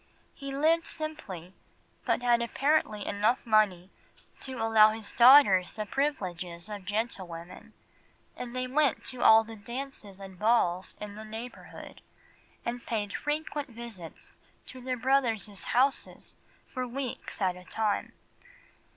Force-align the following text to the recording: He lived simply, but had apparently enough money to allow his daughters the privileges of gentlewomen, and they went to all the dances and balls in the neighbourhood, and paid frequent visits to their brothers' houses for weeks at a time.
He 0.33 0.51
lived 0.51 0.87
simply, 0.87 1.53
but 2.05 2.23
had 2.23 2.41
apparently 2.41 3.05
enough 3.05 3.45
money 3.45 3.91
to 4.39 4.59
allow 4.59 4.89
his 4.89 5.13
daughters 5.13 5.73
the 5.73 5.85
privileges 5.85 6.69
of 6.69 6.85
gentlewomen, 6.85 7.73
and 8.35 8.55
they 8.55 8.65
went 8.65 9.05
to 9.05 9.21
all 9.21 9.43
the 9.43 9.55
dances 9.55 10.19
and 10.19 10.39
balls 10.39 10.97
in 10.99 11.13
the 11.13 11.23
neighbourhood, 11.23 12.01
and 12.65 12.83
paid 12.87 13.13
frequent 13.13 13.69
visits 13.69 14.35
to 14.65 14.81
their 14.81 14.97
brothers' 14.97 15.65
houses 15.65 16.33
for 16.67 16.87
weeks 16.87 17.39
at 17.39 17.55
a 17.55 17.63
time. 17.63 18.13